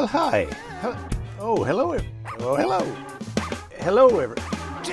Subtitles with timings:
[0.00, 0.46] Well, hi.
[1.38, 1.94] Oh, hello.
[2.38, 2.80] Oh, hello.
[3.80, 4.34] Hello, ever.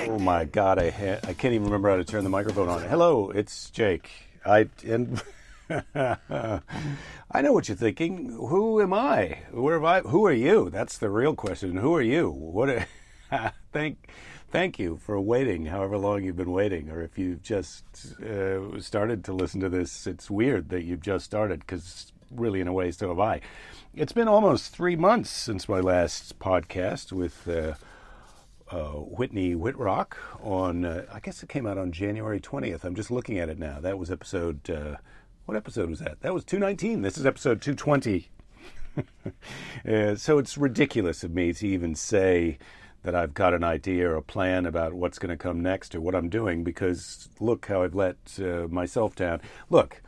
[0.06, 2.82] Oh my God, I ha- I can't even remember how to turn the microphone on.
[2.82, 4.10] Hello, it's Jake.
[4.46, 5.24] I and
[5.70, 8.34] I know what you're thinking.
[8.34, 9.38] Who am I?
[9.52, 10.02] Where have I?
[10.02, 10.70] Who are you?
[10.70, 11.78] That's the real question.
[11.78, 12.30] Who are you?
[12.30, 12.86] What?
[13.72, 14.10] Thank,
[14.52, 15.68] thank you for waiting.
[15.68, 17.86] However long you've been waiting, or if you've just
[18.22, 22.68] uh, started to listen to this, it's weird that you've just started because really, in
[22.68, 23.42] a way, so have I.
[24.00, 27.48] It's been almost three months since my last podcast with.
[27.48, 27.74] Uh,
[28.70, 32.84] uh, Whitney Whitrock on, uh, I guess it came out on January 20th.
[32.84, 33.80] I'm just looking at it now.
[33.80, 34.98] That was episode, uh,
[35.46, 36.20] what episode was that?
[36.20, 37.02] That was 219.
[37.02, 38.30] This is episode 220.
[39.88, 42.58] Uh, so it's ridiculous of me to even say
[43.04, 46.02] that I've got an idea or a plan about what's going to come next or
[46.02, 49.40] what I'm doing because look how I've let uh, myself down.
[49.70, 50.02] Look,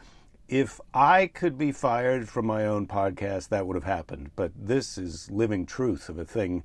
[0.50, 4.32] if I could be fired from my own podcast, that would have happened.
[4.36, 6.64] But this is living truth of a thing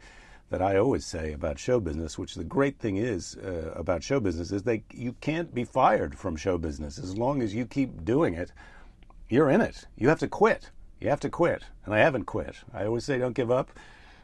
[0.49, 4.21] that I always say about show business, which the great thing is uh, about show
[4.21, 8.05] business is they you can't be fired from show business as long as you keep
[8.05, 8.53] doing it.
[9.29, 9.87] You're in it.
[9.97, 10.71] You have to quit.
[11.01, 12.57] You have to quit, and I haven't quit.
[12.73, 13.71] I always say don't give up.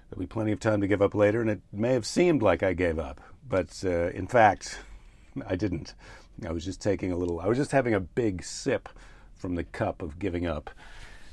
[0.09, 2.63] There'll be plenty of time to give up later, and it may have seemed like
[2.63, 4.79] I gave up, but uh, in fact,
[5.47, 5.95] I didn't.
[6.47, 7.41] I was just taking a little.
[7.41, 8.89] I was just having a big sip
[9.41, 10.71] from the cup of giving up,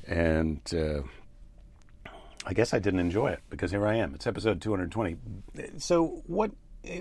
[0.07, 0.61] and.
[0.73, 1.01] Uh,
[2.45, 4.13] I guess I didn't enjoy it because here I am.
[4.15, 5.17] It's episode 220.
[5.79, 6.51] So what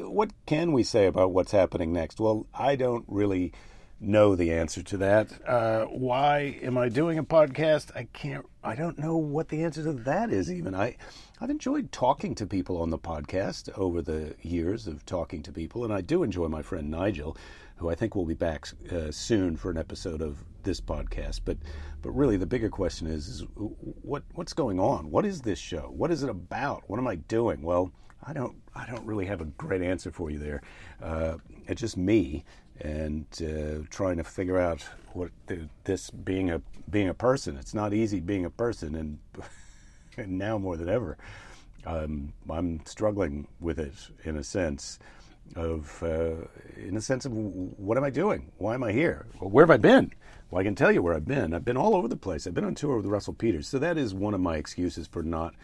[0.00, 2.18] what can we say about what's happening next?
[2.18, 3.52] Well, I don't really
[4.00, 5.28] know the answer to that.
[5.46, 7.96] Uh, why am I doing a podcast?
[7.96, 8.44] I can't.
[8.62, 10.50] I don't know what the answer to that is.
[10.50, 10.96] Even I,
[11.40, 15.84] I've enjoyed talking to people on the podcast over the years of talking to people,
[15.84, 17.36] and I do enjoy my friend Nigel,
[17.76, 21.40] who I think will be back uh, soon for an episode of this podcast.
[21.44, 21.58] But
[22.02, 25.10] but really, the bigger question is, is what what's going on?
[25.10, 25.92] What is this show?
[25.94, 26.84] What is it about?
[26.86, 27.62] What am I doing?
[27.62, 27.92] Well,
[28.26, 30.62] I don't I don't really have a great answer for you there.
[31.02, 32.44] Uh, it's just me
[32.80, 34.82] and uh, trying to figure out
[35.12, 36.60] what the, this being a
[36.90, 37.56] being a person.
[37.56, 39.18] It's not easy being a person, and,
[40.16, 41.16] and now more than ever,
[41.86, 43.94] um, I'm struggling with it
[44.24, 44.98] in a sense
[45.54, 46.46] of uh,
[46.76, 48.50] in a sense of what am I doing?
[48.58, 49.26] Why am I here?
[49.38, 50.12] Where have I been?
[50.50, 51.54] Well, I can tell you where I've been.
[51.54, 52.46] I've been all over the place.
[52.46, 53.66] I've been on tour with Russell Peters.
[53.66, 55.54] So that is one of my excuses for not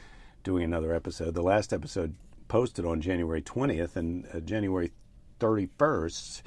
[0.43, 1.35] doing another episode.
[1.35, 2.15] The last episode
[2.49, 4.93] posted on January 20th and uh, January
[5.41, 6.43] 31st,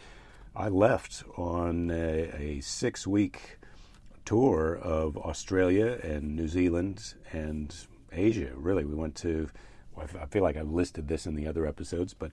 [0.56, 3.59] I left on a, a six week
[4.25, 7.75] tour of Australia and New Zealand and
[8.12, 8.52] Asia.
[8.56, 9.50] Really, we went to,
[9.97, 12.31] I feel like I've listed this in the other episodes, but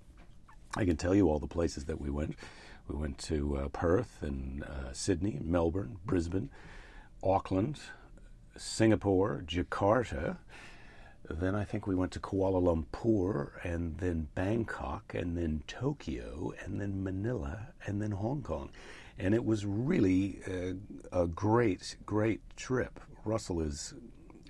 [0.75, 2.34] I can tell you all the places that we went.
[2.88, 6.49] We went to uh, Perth and uh, Sydney, Melbourne, Brisbane,
[7.22, 7.78] Auckland,
[8.56, 10.38] Singapore, Jakarta.
[11.28, 16.81] Then I think we went to Kuala Lumpur and then Bangkok and then Tokyo and
[16.81, 18.71] then Manila and then Hong Kong.
[19.19, 20.75] And it was really a,
[21.12, 22.99] a great, great trip.
[23.25, 23.94] Russell is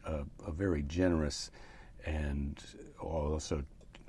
[0.04, 1.50] a, a very generous
[2.06, 2.62] and
[3.00, 3.64] also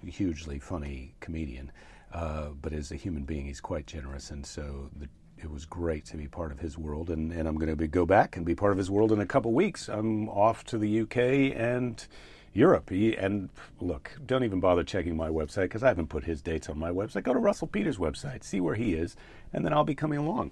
[0.05, 1.71] hugely funny comedian.
[2.13, 6.05] Uh, but as a human being, he's quite generous, and so the, it was great
[6.05, 7.09] to be part of his world.
[7.09, 9.25] And, and I'm going to go back and be part of his world in a
[9.25, 9.89] couple weeks.
[9.89, 12.05] I'm off to the UK and
[12.53, 12.91] Europe.
[12.91, 13.49] And
[13.81, 16.91] look, don't even bother checking my website because I haven't put his dates on my
[16.91, 17.23] website.
[17.23, 19.15] Go to Russell Peters' website, see where he is,
[19.51, 20.51] and then I'll be coming along.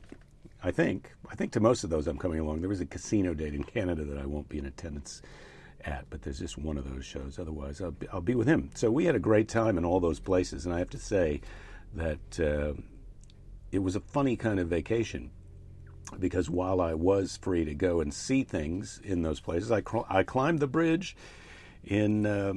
[0.64, 1.12] I think.
[1.30, 2.62] I think to most of those I'm coming along.
[2.62, 5.22] There is a casino date in Canada that I won't be in attendance
[5.86, 7.40] at, but there's just one of those shows.
[7.40, 8.72] Otherwise, I'll be, I'll be with him.
[8.76, 11.42] So we had a great time in all those places, and I have to say
[11.94, 12.74] that uh,
[13.72, 15.32] it was a funny kind of vacation
[16.20, 20.24] because while I was free to go and see things in those places, I, I
[20.24, 21.16] climbed the bridge
[21.84, 22.54] in uh,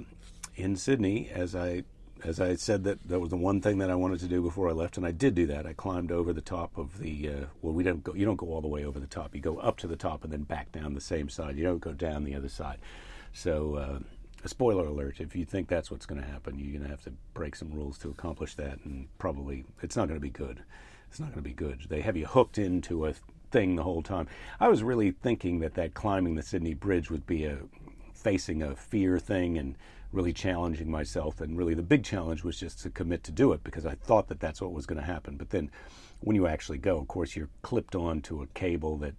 [0.57, 1.85] in Sydney as I
[2.25, 4.69] as I said that that was the one thing that I wanted to do before
[4.69, 5.67] I left, and I did do that.
[5.67, 8.15] I climbed over the top of the uh, well, we don't go.
[8.15, 9.35] You don't go all the way over the top.
[9.35, 11.57] You go up to the top and then back down the same side.
[11.57, 12.79] You don't go down the other side.
[13.35, 13.99] So, uh,
[14.45, 17.03] a spoiler alert: if you think that's what's going to happen, you're going to have
[17.03, 20.63] to break some rules to accomplish that, and probably it's not going to be good.
[21.11, 21.87] It's not going to be good.
[21.89, 23.15] They have you hooked into a
[23.51, 24.29] thing the whole time.
[24.61, 27.59] I was really thinking that that climbing the Sydney Bridge would be a
[28.15, 29.77] facing a fear thing and
[30.13, 31.41] really challenging myself.
[31.41, 34.29] And really, the big challenge was just to commit to do it because I thought
[34.29, 35.37] that that's what was going to happen.
[35.37, 35.73] But then,
[36.21, 39.15] when you actually go, of course, you're clipped onto a cable that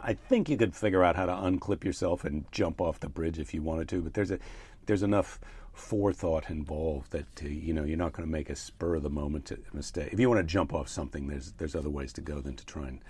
[0.00, 3.38] I think you could figure out how to unclip yourself and jump off the bridge
[3.38, 4.38] if you wanted to, but there's a
[4.86, 5.40] there's enough
[5.72, 9.10] forethought involved that uh, you know you're not going to make a spur of the
[9.10, 10.12] moment mistake.
[10.12, 12.66] If you want to jump off something, there's there's other ways to go than to
[12.66, 13.00] try and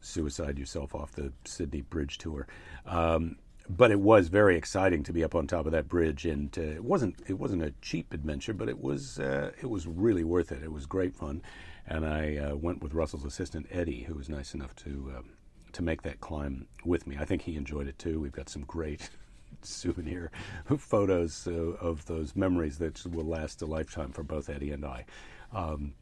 [0.00, 2.46] suicide yourself off the Sydney Bridge tour.
[2.86, 3.36] Um,
[3.68, 6.62] but it was very exciting to be up on top of that bridge, and uh,
[6.62, 10.52] it wasn't it wasn't a cheap adventure, but it was uh, it was really worth
[10.52, 10.62] it.
[10.62, 11.42] It was great fun,
[11.86, 15.30] and I uh, went with Russell's assistant Eddie, who was nice enough to um,
[15.74, 17.16] to make that climb with me.
[17.18, 18.20] I think he enjoyed it too.
[18.20, 19.10] We've got some great
[19.62, 20.30] souvenir
[20.78, 25.04] photos uh, of those memories that will last a lifetime for both Eddie and I.
[25.52, 25.94] Um,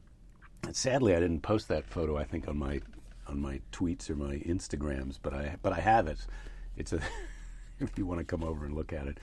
[0.70, 2.16] sadly, I didn't post that photo.
[2.16, 2.80] I think on my
[3.28, 6.18] on my tweets or my Instagrams, but I but I have it.
[6.76, 7.00] It's a
[7.80, 9.18] if you want to come over and look at it.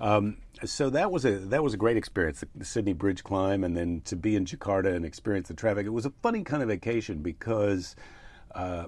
[0.00, 3.64] Um, so that was a that was a great experience, the, the, Sydney Bridge climb,
[3.64, 5.86] and then to be in Jakarta and experience the traffic.
[5.86, 7.94] It was a funny kind of vacation because
[8.54, 8.86] uh,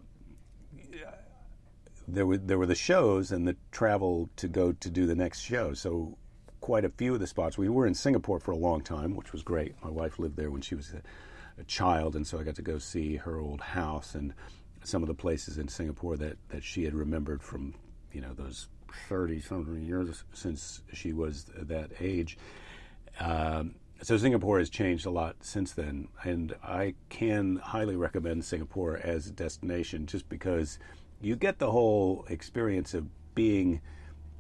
[2.07, 5.41] there were there were the shows and the travel to go to do the next
[5.41, 5.75] show.
[5.75, 6.19] So
[6.61, 7.59] quite a few of the spots.
[7.59, 9.75] We were in Singapore for a long time, which was great.
[9.85, 12.63] My wife lived there when she was a, a child, and so I got to
[12.63, 14.33] go see her old house and
[14.83, 17.75] some of the places in Singapore that, that she had remembered from
[18.13, 18.69] you know those
[19.09, 22.39] thirty something years since she was that age.
[23.21, 28.99] Um, so Singapore has changed a lot since then, and I can highly recommend Singapore
[29.03, 30.79] as a destination just because
[31.25, 33.81] you get the whole experience of being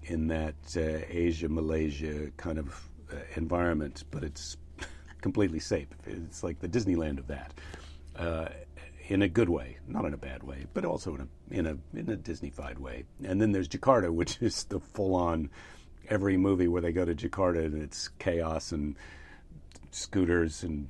[0.05, 4.57] in that uh, Asia, Malaysia kind of uh, environment, but it's
[5.23, 5.89] completely safe.
[6.07, 7.55] It's like the Disneyland of that,
[8.17, 8.49] uh,
[9.09, 11.99] in a good way, not in a bad way, but also in a in a
[11.99, 13.05] in a Disneyfied way.
[13.25, 15.51] And then there's Jakarta, which is the full-on
[16.09, 18.95] every movie where they go to Jakarta and it's chaos and
[19.91, 20.89] scooters and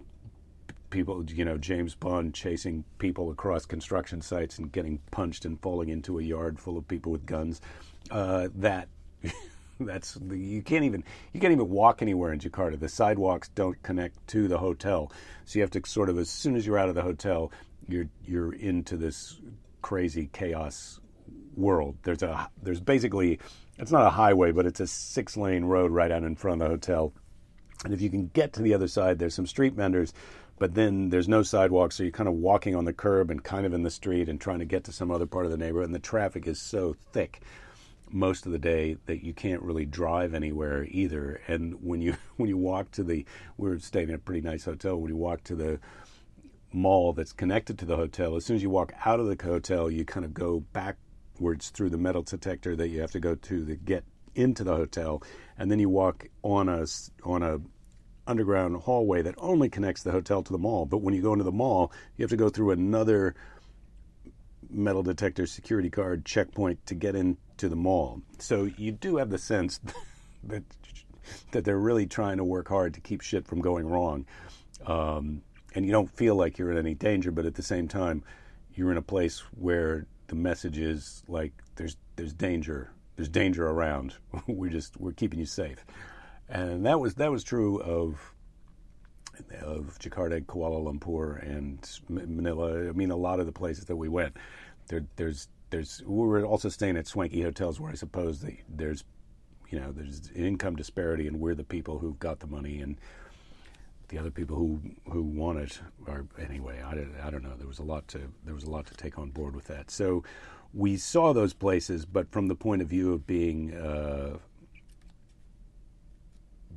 [0.95, 5.89] people, you know, James Bond chasing people across construction sites and getting punched and falling
[5.89, 7.61] into a yard full of people with guns.
[8.11, 8.89] Uh, that
[9.81, 11.03] that's you can't even
[11.33, 12.79] you can't even walk anywhere in Jakarta.
[12.79, 15.11] The sidewalks don't connect to the hotel,
[15.45, 17.51] so you have to sort of as soon as you're out of the hotel,
[17.89, 19.41] you're you're into this
[19.83, 21.01] crazy chaos
[21.57, 21.97] world.
[22.05, 23.41] There's a there's basically
[23.79, 26.69] it's not a highway, but it's a six lane road right out in front of
[26.69, 27.13] the hotel.
[27.85, 30.15] And if you can get to the other side, there's some street vendors
[30.59, 33.67] but then there's no sidewalk, so you're kind of walking on the curb and kind
[33.67, 35.87] of in the street and trying to get to some other part of the neighborhood.
[35.87, 37.41] And the traffic is so thick
[38.11, 41.41] most of the day that you can't really drive anywhere either.
[41.49, 43.25] And when you when you walk to the,
[43.57, 44.97] we are staying in a pretty nice hotel.
[44.97, 45.81] When you walk to the
[46.73, 49.91] mall that's connected to the hotel, as soon as you walk out of the hotel,
[49.91, 53.67] you kind of go backwards through the metal detector that you have to go to
[53.67, 54.05] to get
[54.35, 55.23] into the hotel,
[55.59, 56.87] and then you walk on a
[57.25, 57.61] on a
[58.27, 60.87] underground hallway that only connects the hotel to the mall.
[60.87, 63.35] But when you go into the mall, you have to go through another
[64.71, 68.23] metal detector security card checkpoint to get into the mall.
[68.39, 69.81] So you do have the sense
[70.45, 70.63] that
[71.53, 74.27] that they're really trying to work hard to keep shit from going wrong.
[74.87, 75.43] Um,
[75.75, 78.23] and you don't feel like you're in any danger, but at the same time,
[78.75, 84.15] you're in a place where the message is like there's there's danger, there's danger around.
[84.47, 85.85] we're just we're keeping you safe
[86.49, 88.35] and that was that was true of
[89.63, 92.89] of Jakarta, Kuala Lumpur, and Manila.
[92.89, 94.37] I mean, a lot of the places that we went,
[94.89, 99.05] there, there's there's we were also staying at swanky hotels where I suppose the, there's
[99.71, 102.97] you know there's income disparity, and we're the people who've got the money, and
[104.09, 106.81] the other people who who want it are anyway.
[106.83, 107.55] I, I don't know.
[107.57, 109.91] There was a lot to there was a lot to take on board with that.
[109.91, 110.23] So
[110.73, 114.39] we saw those places, but from the point of view of being uh,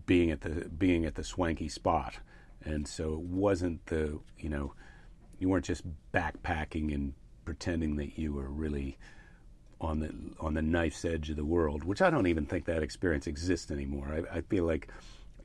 [0.08, 2.16] being at the being at the swanky spot,
[2.64, 4.74] and so it wasn't the you know
[5.38, 7.14] you weren't just backpacking and
[7.46, 8.98] pretending that you were really
[9.80, 12.82] on the on the knife's edge of the world, which I don't even think that
[12.82, 14.26] experience exists anymore.
[14.34, 14.90] I, I feel like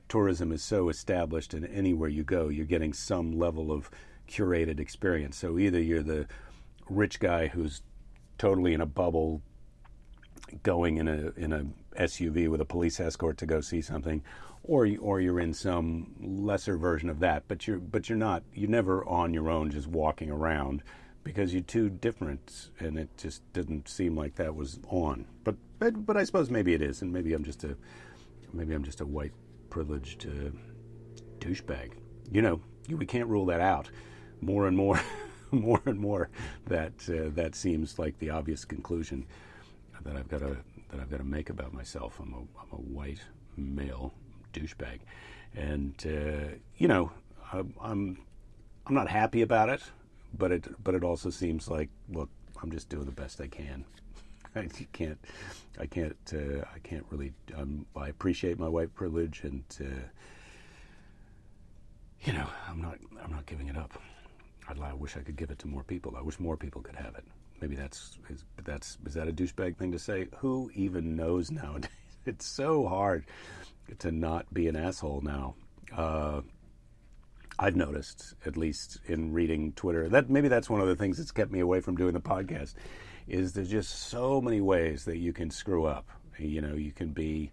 [0.09, 3.91] tourism is so established, and anywhere you go, you're getting some level of
[4.27, 5.37] curated experience.
[5.37, 6.25] So either you're the
[6.89, 7.81] rich guy who's
[8.37, 9.41] totally in a bubble,
[10.63, 14.23] going in a in a SUV with a police escort to go see something,
[14.63, 17.43] or or you're in some lesser version of that.
[17.47, 20.83] But you're but you're not you're never on your own just walking around
[21.23, 25.25] because you're too different, and it just didn't seem like that was on.
[25.43, 27.75] But but but I suppose maybe it is, and maybe I'm just a
[28.53, 29.33] maybe I'm just a white
[29.69, 30.51] privileged uh,
[31.39, 31.91] douchebag.
[32.31, 33.89] You know, we can't rule that out.
[34.41, 34.99] More and more,
[35.51, 36.29] more and more,
[36.67, 39.25] that uh, that seems like the obvious conclusion
[40.03, 40.57] that I've got to
[40.93, 42.19] that I've got to make about myself.
[42.19, 43.21] I'm a I'm a white
[43.57, 44.13] male
[44.53, 44.99] douchebag,
[45.55, 47.11] and uh, you know,
[47.51, 48.19] I'm, I'm
[48.85, 49.81] I'm not happy about it,
[50.37, 52.29] but it but it also seems like look,
[52.61, 53.85] I'm just doing the best I can.
[54.55, 55.17] I can't
[55.79, 60.05] I can't uh, I can't really um, I appreciate my white privilege and uh,
[62.21, 63.99] you know I'm not I'm not giving it up.
[64.69, 66.15] I'd, I wish I could give it to more people.
[66.15, 67.25] I wish more people could have it.
[67.63, 70.27] Maybe that's is, that's is that a douchebag thing to say?
[70.39, 71.89] Who even knows nowadays?
[72.25, 73.25] It's so hard
[73.99, 75.55] to not be an asshole now.
[75.93, 76.39] Uh,
[77.59, 81.31] I've noticed, at least in reading Twitter, that maybe that's one of the things that's
[81.31, 82.75] kept me away from doing the podcast.
[83.27, 86.07] Is there's just so many ways that you can screw up.
[86.39, 87.51] You know, you can be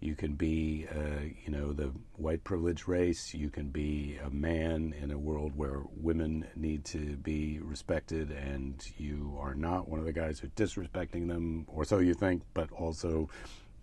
[0.00, 3.34] you can be, uh, you know, the white privileged race.
[3.34, 8.82] You can be a man in a world where women need to be respected, and
[8.96, 12.72] you are not one of the guys who's disrespecting them, or so you think, but
[12.72, 13.28] also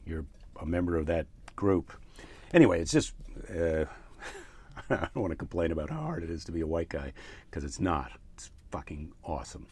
[0.05, 0.25] you're
[0.59, 1.93] a member of that group.
[2.53, 3.13] Anyway, it's just.
[3.49, 3.85] Uh,
[4.89, 7.13] I don't want to complain about how hard it is to be a white guy
[7.49, 8.11] because it's not.
[8.33, 9.67] It's fucking awesome.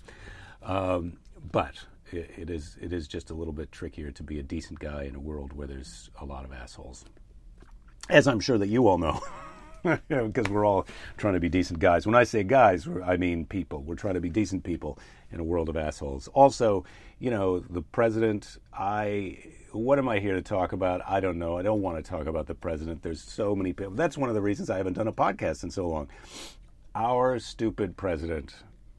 [0.62, 1.18] Um,
[1.52, 1.76] but
[2.12, 5.16] it, is it is just a little bit trickier to be a decent guy in
[5.16, 7.06] a world where there's a lot of assholes,
[8.10, 9.22] as I'm sure that you all know.
[10.08, 12.08] because we're all trying to be decent guys.
[12.08, 13.84] When I say guys, I mean people.
[13.84, 14.98] We're trying to be decent people
[15.32, 16.28] in a world of assholes.
[16.30, 16.86] Also,
[17.20, 19.38] you know, the president, I
[19.72, 21.02] what am I here to talk about?
[21.06, 21.58] I don't know.
[21.58, 23.04] I don't want to talk about the president.
[23.04, 23.94] There's so many people.
[23.94, 26.08] That's one of the reasons I haven't done a podcast in so long.
[26.96, 28.56] Our stupid president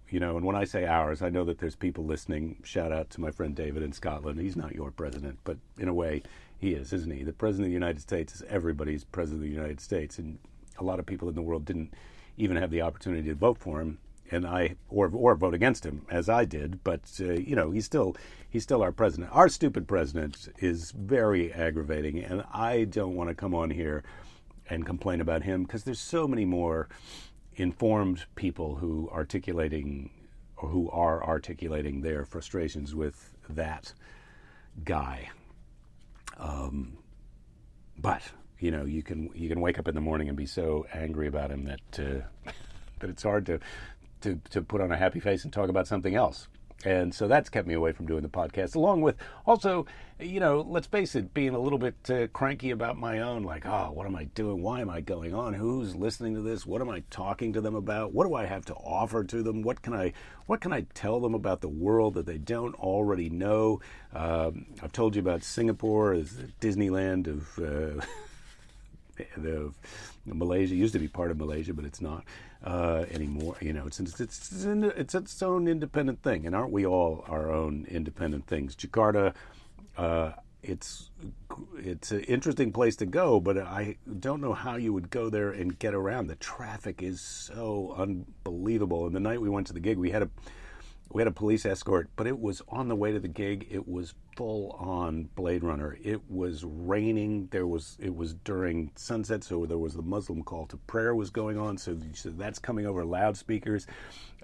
[0.09, 2.57] you know, and when I say ours, I know that there's people listening.
[2.63, 4.41] Shout out to my friend David in Scotland.
[4.41, 6.23] He's not your president, but in a way,
[6.59, 7.25] he is, isn't he?
[7.25, 10.39] The president of the United States is everybody's president of the United States, and
[10.79, 11.93] a lot of people in the world didn't
[12.37, 13.99] even have the opportunity to vote for him,
[14.31, 16.83] and I or or vote against him as I did.
[16.85, 18.17] But uh, you know, he's still
[18.49, 19.31] he's still our president.
[19.33, 24.05] Our stupid president is very aggravating, and I don't want to come on here
[24.69, 26.89] and complain about him because there's so many more
[27.57, 30.11] informed people who articulating
[30.57, 33.93] or who are articulating their frustrations with that
[34.85, 35.31] guy.
[36.39, 36.99] Um,
[37.99, 38.23] but
[38.59, 41.27] you know, you can you can wake up in the morning and be so angry
[41.27, 42.51] about him that uh,
[43.01, 43.61] that it's hard to,
[44.23, 46.49] to to put on a happy face and talk about something else.
[46.85, 49.17] And so that's kept me away from doing the podcast, along with
[49.47, 49.87] also,
[50.21, 53.65] you know, let's face it, being a little bit uh, cranky about my own, like,
[53.65, 54.63] oh, what am I doing?
[54.63, 55.55] Why am I going on?
[55.55, 56.67] Who's listening to this?
[56.67, 58.13] What am I talking to them about?
[58.13, 59.63] What do I have to offer to them?
[59.63, 60.13] What can I,
[60.47, 63.81] what can I tell them about the world that they don't already know?
[64.15, 67.59] Um, I've told you about Singapore as Disneyland of.
[67.59, 68.05] Uh,
[69.39, 69.73] the
[70.27, 72.25] Malaysia used to be part of Malaysia, but it's not
[72.65, 73.57] uh, anymore.
[73.61, 77.51] You know, it's it's it's, it's its own independent thing, and aren't we all our
[77.53, 78.75] own independent things?
[78.77, 79.35] Jakarta,
[79.97, 80.33] uh,
[80.63, 81.11] it's
[81.79, 85.51] it's an interesting place to go, but I don't know how you would go there
[85.51, 86.27] and get around.
[86.27, 89.07] The traffic is so unbelievable.
[89.07, 90.31] And the night we went to the gig, we had a
[91.11, 93.67] we had a police escort, but it was on the way to the gig.
[93.71, 95.97] It was full on Blade Runner.
[96.03, 97.49] It was raining.
[97.51, 101.31] There was it was during sunset, so there was the Muslim call to prayer was
[101.31, 101.79] going on.
[101.79, 103.87] So, so that's coming over loudspeakers.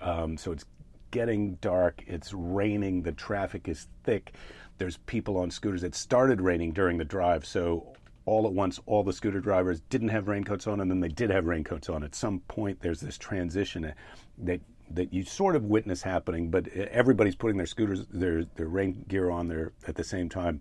[0.00, 0.64] Um, so it's
[1.11, 2.02] getting dark.
[2.07, 3.02] It's raining.
[3.02, 4.33] The traffic is thick.
[4.78, 5.83] There's people on scooters.
[5.83, 7.92] It started raining during the drive, so
[8.25, 11.31] all at once, all the scooter drivers didn't have raincoats on, and then they did
[11.31, 12.04] have raincoats on.
[12.04, 13.92] At some point, there's this transition
[14.38, 14.61] that
[14.91, 19.31] that you sort of witness happening, but everybody's putting their scooters, their their rain gear
[19.31, 20.61] on there at the same time.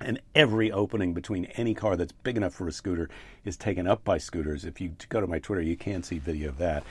[0.00, 3.08] And every opening between any car that's big enough for a scooter
[3.44, 4.64] is taken up by scooters.
[4.64, 6.82] If you go to my Twitter, you can see video of that,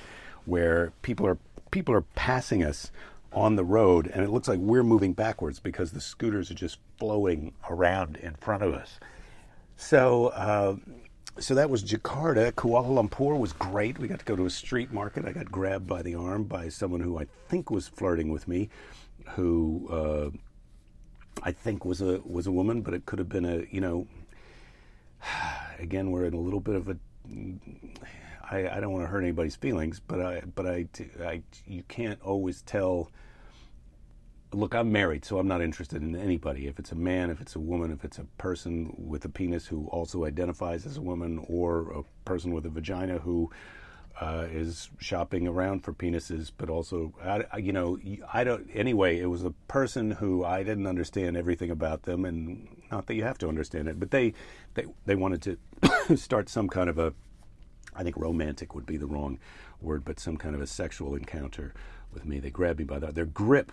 [0.45, 1.37] where people are
[1.71, 2.91] people are passing us
[3.33, 6.77] on the road, and it looks like we're moving backwards because the scooters are just
[6.97, 8.99] flowing around in front of us.
[9.75, 10.75] So uh,
[11.39, 12.51] so that was Jakarta.
[12.51, 13.97] Kuala Lumpur was great.
[13.97, 15.25] We got to go to a street market.
[15.25, 18.69] I got grabbed by the arm by someone who I think was flirting with me,
[19.31, 20.29] who uh,
[21.41, 24.07] I think was a was a woman, but it could have been a you know.
[25.79, 26.97] Again, we're in a little bit of a.
[28.49, 30.87] I, I don't want to hurt anybody's feelings, but I but I,
[31.21, 33.11] I you can't always tell
[34.53, 36.67] look, I'm married, so I'm not interested in anybody.
[36.67, 39.67] If it's a man, if it's a woman, if it's a person with a penis
[39.67, 43.49] who also identifies as a woman, or a person with a vagina who
[44.21, 47.97] uh, is shopping around for penises, but also, I, you know,
[48.31, 48.69] I don't.
[48.73, 53.15] Anyway, it was a person who I didn't understand everything about them, and not that
[53.15, 54.33] you have to understand it, but they
[54.75, 55.41] they they wanted
[56.07, 57.13] to start some kind of a,
[57.95, 59.39] I think romantic would be the wrong
[59.81, 61.73] word, but some kind of a sexual encounter
[62.13, 62.39] with me.
[62.39, 63.71] They grabbed me by the their grip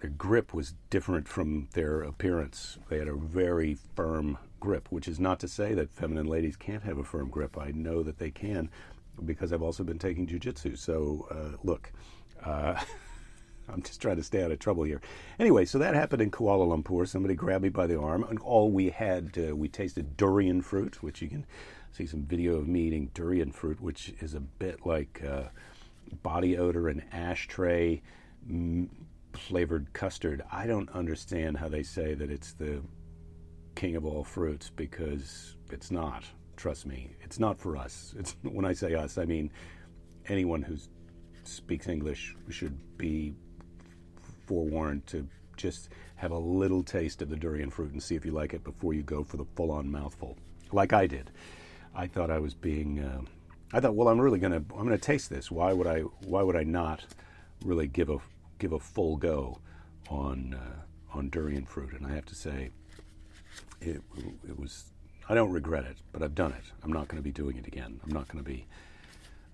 [0.00, 2.78] their grip was different from their appearance.
[2.88, 6.82] They had a very firm grip, which is not to say that feminine ladies can't
[6.82, 7.58] have a firm grip.
[7.58, 8.70] I know that they can
[9.24, 10.78] because I've also been taking jujitsu.
[10.78, 11.92] So, uh, look,
[12.42, 12.82] uh,
[13.68, 15.02] I'm just trying to stay out of trouble here.
[15.38, 17.06] Anyway, so that happened in Kuala Lumpur.
[17.06, 21.02] Somebody grabbed me by the arm, and all we had, uh, we tasted durian fruit,
[21.02, 21.46] which you can
[21.92, 25.44] see some video of me eating durian fruit, which is a bit like uh,
[26.22, 28.02] body odor and ashtray
[29.32, 30.42] flavored custard.
[30.50, 32.82] I don't understand how they say that it's the
[33.74, 36.24] king of all fruits because it's not.
[36.56, 38.14] Trust me, it's not for us.
[38.18, 39.50] It's when I say us, I mean
[40.26, 40.76] anyone who
[41.44, 43.34] speaks English should be
[44.46, 48.32] forewarned to just have a little taste of the durian fruit and see if you
[48.32, 50.36] like it before you go for the full-on mouthful,
[50.72, 51.30] like I did.
[51.94, 53.00] I thought I was being.
[53.00, 53.22] Uh,
[53.72, 54.56] I thought, well, I'm really gonna.
[54.56, 55.50] I'm gonna taste this.
[55.50, 56.00] Why would I?
[56.00, 57.04] Why would I not
[57.64, 58.18] really give a
[58.60, 59.58] give a full go
[60.08, 61.92] on uh, on durian fruit?
[61.92, 62.70] And I have to say,
[63.80, 64.02] it
[64.48, 64.84] it was.
[65.28, 66.64] I don't regret it, but I've done it.
[66.82, 68.00] I'm not going to be doing it again.
[68.04, 68.66] I'm not going to be.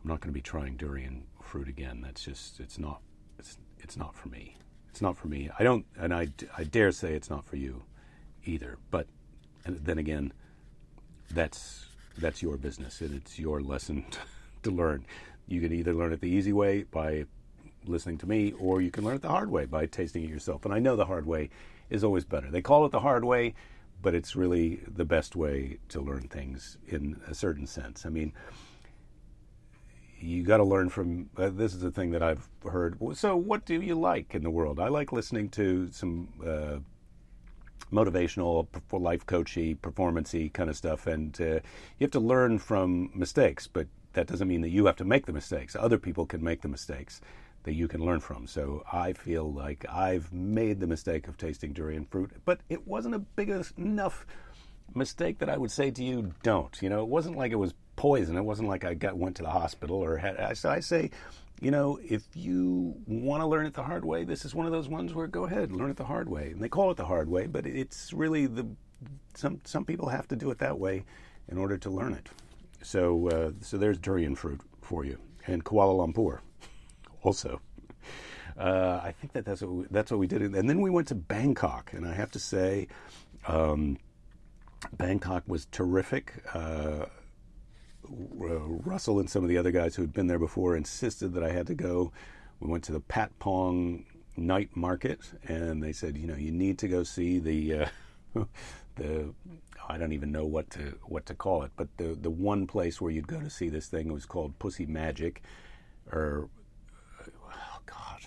[0.03, 2.03] I'm not going to be trying durian fruit again.
[2.03, 2.61] That's just.
[2.61, 3.01] It's not.
[3.39, 4.57] It's it's not for me.
[4.91, 5.51] It's not for me.
[5.59, 7.83] I don't, and I, I dare say it's not for you
[8.47, 8.79] either.
[8.91, 9.07] But
[9.67, 10.33] then again,
[11.31, 11.87] that's
[12.19, 14.07] that's your business and it's your lesson
[14.63, 15.05] to learn.
[15.47, 17.27] You can either learn it the easy way by
[17.89, 20.65] listening to me, or you can learn it the hard way by tasting it yourself.
[20.65, 21.51] And I know the hard way
[21.91, 22.51] is always better.
[22.51, 23.55] They call it the hard way,
[24.03, 28.05] but it's really the best way to learn things in a certain sense.
[28.05, 28.33] I mean,
[30.21, 32.99] you got to learn from uh, this is the thing that I've heard.
[33.15, 34.81] So, what do you like in the world?
[34.81, 36.79] I like listening to some uh,
[37.93, 41.61] motivational, life coachy, performancey kind of stuff, and uh, you
[42.03, 43.67] have to learn from mistakes.
[43.67, 45.77] But that doesn't mean that you have to make the mistakes.
[45.77, 47.21] Other people can make the mistakes
[47.67, 48.47] that you can learn from.
[48.47, 53.17] So I feel like I've made the mistake of tasting durian fruit, but it wasn't
[53.17, 54.25] a big enough
[54.95, 56.81] mistake that I would say to you, don't.
[56.81, 58.37] You know, it wasn't like it was poison.
[58.37, 60.57] It wasn't like I got went to the hospital or had.
[60.57, 61.11] So I say,
[61.61, 64.73] you know, if you want to learn it the hard way, this is one of
[64.73, 66.51] those ones where go ahead, learn it the hard way.
[66.53, 68.67] And they call it the hard way, but it's really the
[69.35, 71.05] some some people have to do it that way
[71.49, 72.29] in order to learn it.
[72.81, 75.19] So uh, so there's durian fruit for you,
[75.49, 76.41] and Kuala Lumpur
[77.27, 77.61] also.
[78.59, 81.09] Uh, I think that that's what we, that's what we did, and then we went
[81.09, 82.89] to Bangkok, and I have to say,
[83.47, 83.99] um,
[84.97, 86.43] Bangkok was terrific.
[86.55, 87.07] Uh,
[88.09, 91.51] Russell and some of the other guys who had been there before insisted that I
[91.51, 92.13] had to go.
[92.61, 94.05] We went to the Patpong
[94.37, 97.89] night market, and they said, you know, you need to go see the
[98.35, 98.45] uh,
[98.97, 99.35] the
[99.89, 103.01] I don't even know what to what to call it, but the the one place
[103.01, 105.43] where you'd go to see this thing was called Pussy Magic,
[106.11, 106.49] or
[107.87, 108.27] God,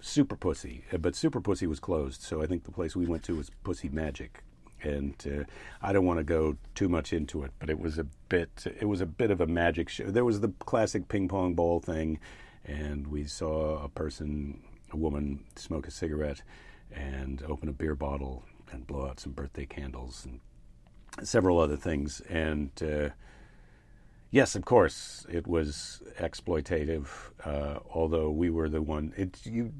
[0.00, 0.84] Super Pussy.
[0.98, 3.88] But Super Pussy was closed, so I think the place we went to was Pussy
[3.88, 4.42] Magic
[4.82, 5.44] and uh,
[5.82, 8.86] I don't want to go too much into it, but it was a bit it
[8.86, 10.04] was a bit of a magic show.
[10.04, 12.18] There was the classic ping pong ball thing,
[12.64, 14.62] and we saw a person,
[14.92, 16.42] a woman, smoke a cigarette
[16.94, 20.40] and open a beer bottle and blow out some birthday candles and
[21.26, 22.20] several other things.
[22.28, 23.10] And uh,
[24.30, 27.06] yes, of course, it was exploitative.
[27.44, 29.72] Uh, although we were the one, it you,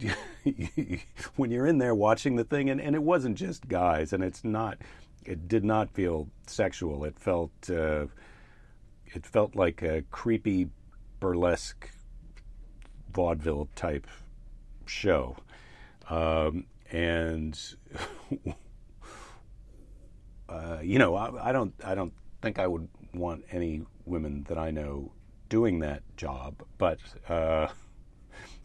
[1.36, 4.44] when you're in there watching the thing, and, and it wasn't just guys, and it's
[4.44, 4.78] not,
[5.24, 7.04] it did not feel sexual.
[7.04, 8.06] It felt, uh,
[9.06, 10.68] it felt like a creepy,
[11.20, 11.90] burlesque,
[13.12, 14.06] vaudeville type
[14.86, 15.36] show,
[16.08, 17.58] um, and.
[20.48, 24.58] Uh, you know, I, I don't, I don't think I would want any women that
[24.58, 25.12] I know
[25.48, 26.98] doing that job, but
[27.28, 27.68] uh,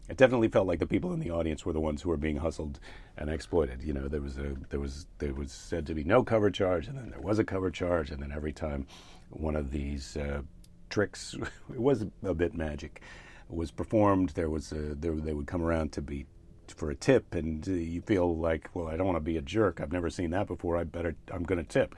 [0.08, 2.36] it definitely felt like the people in the audience were the ones who were being
[2.36, 2.80] hustled
[3.16, 3.82] and exploited.
[3.82, 6.88] You know, there was a there was there was said to be no cover charge,
[6.88, 8.86] and then there was a cover charge, and then every time
[9.30, 10.42] one of these uh,
[10.90, 11.34] tricks,
[11.72, 13.00] it was a bit magic,
[13.48, 16.26] was performed, there was a, there, they would come around to be
[16.68, 19.80] for a tip, and you feel like, well, I don't want to be a jerk.
[19.80, 20.76] I've never seen that before.
[20.76, 21.94] I better I'm going to tip.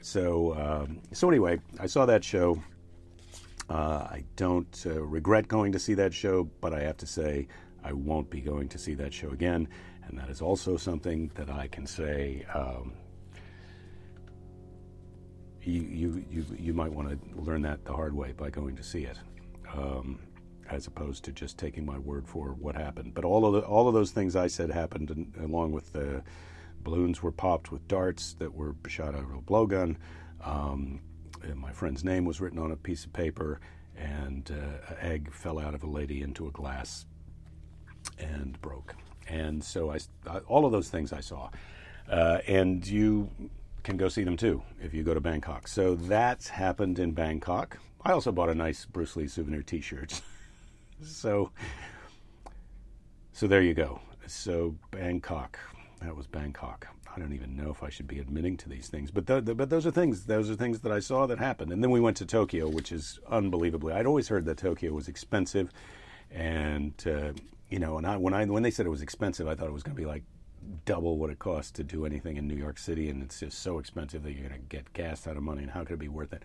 [0.00, 2.62] So, um, so anyway, I saw that show.
[3.68, 7.48] Uh, I don't uh, regret going to see that show, but I have to say
[7.82, 9.68] I won't be going to see that show again.
[10.06, 12.46] And that is also something that I can say.
[12.54, 12.92] Um,
[15.66, 18.84] you, you, you, you might want to learn that the hard way by going to
[18.84, 19.18] see it,
[19.74, 20.20] um,
[20.70, 23.14] as opposed to just taking my word for what happened.
[23.14, 26.22] But all of the, all of those things I said happened, along with the
[26.86, 29.96] balloons were popped with darts that were shot out of a blowgun.
[30.40, 31.00] Um,
[31.56, 33.60] my friend's name was written on a piece of paper,
[33.96, 37.06] and uh, an egg fell out of a lady into a glass
[38.20, 38.94] and broke.
[39.28, 39.98] And so I,
[40.46, 41.50] all of those things I saw,
[42.08, 43.30] uh, and you
[43.82, 45.66] can go see them too if you go to Bangkok.
[45.66, 47.78] So that's happened in Bangkok.
[48.04, 50.20] I also bought a nice Bruce Lee souvenir T-shirt.
[51.02, 51.50] so,
[53.32, 54.00] so there you go.
[54.28, 55.58] So Bangkok.
[56.00, 56.88] That was Bangkok.
[57.14, 59.54] I don't even know if I should be admitting to these things, but the, the,
[59.54, 60.26] but those are things.
[60.26, 61.72] Those are things that I saw that happened.
[61.72, 63.94] And then we went to Tokyo, which is unbelievably.
[63.94, 65.72] I'd always heard that Tokyo was expensive,
[66.30, 67.32] and uh,
[67.70, 69.72] you know, and I when I when they said it was expensive, I thought it
[69.72, 70.24] was going to be like
[70.84, 73.78] double what it costs to do anything in New York City, and it's just so
[73.78, 76.08] expensive that you're going to get gas out of money, and how could it be
[76.08, 76.42] worth it?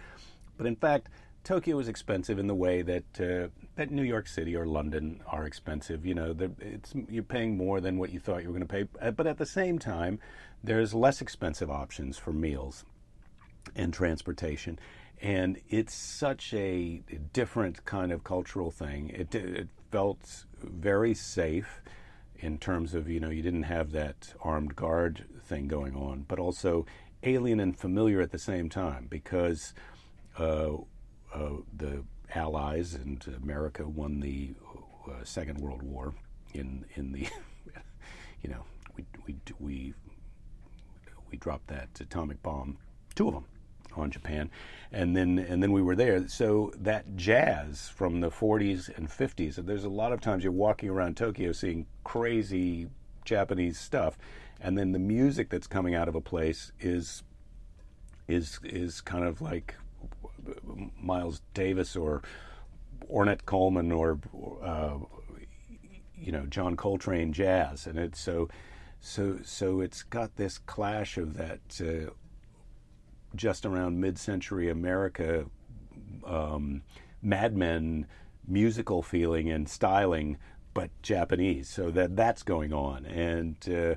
[0.57, 1.09] But in fact,
[1.43, 5.45] Tokyo is expensive in the way that uh, that New York City or London are
[5.45, 6.06] expensive.
[6.06, 8.88] You know, it's you're paying more than what you thought you were going to pay,
[9.01, 10.19] uh, but at the same time,
[10.63, 12.86] there's less expensive options for meals
[13.75, 14.77] and transportation.
[15.21, 19.10] And it's such a different kind of cultural thing.
[19.10, 21.82] It, it felt very safe
[22.39, 26.39] in terms of, you know, you didn't have that armed guard thing going on, but
[26.39, 26.88] also
[27.21, 29.75] alien and familiar at the same time because
[30.39, 30.77] uh, uh,
[31.77, 34.53] the Allies and America won the
[35.07, 36.13] uh, Second World War
[36.53, 37.27] in in the
[38.41, 38.63] you know
[38.95, 39.93] we we we
[41.31, 42.77] we dropped that atomic bomb,
[43.15, 43.45] two of them
[43.95, 44.49] on Japan,
[44.91, 46.27] and then and then we were there.
[46.27, 49.55] So that jazz from the 40s and 50s.
[49.55, 52.87] There's a lot of times you're walking around Tokyo seeing crazy
[53.25, 54.17] Japanese stuff,
[54.59, 57.23] and then the music that's coming out of a place is
[58.27, 59.75] is is kind of like
[60.99, 62.21] Miles Davis or
[63.12, 64.19] Ornette Coleman or
[64.63, 64.97] uh,
[66.17, 68.49] you know John Coltrane jazz, and it's so
[68.99, 72.12] so so it's got this clash of that uh,
[73.36, 75.45] just around mid-century America
[76.25, 76.84] um,
[77.21, 78.08] Mad Men
[78.47, 80.38] musical feeling and styling,
[80.73, 81.69] but Japanese.
[81.69, 83.95] So that that's going on, and uh,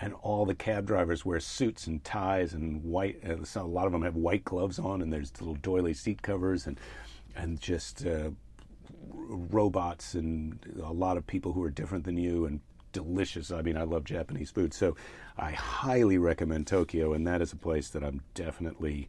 [0.00, 3.24] and all the cab drivers wear suits and ties and white.
[3.24, 6.22] Uh, so a lot of them have white gloves on, and there's little doily seat
[6.22, 6.78] covers, and
[7.34, 8.30] and just uh,
[9.10, 12.60] robots and a lot of people who are different than you and
[12.92, 13.50] delicious.
[13.50, 14.96] I mean, I love Japanese food, so
[15.36, 19.08] I highly recommend Tokyo, and that is a place that I'm definitely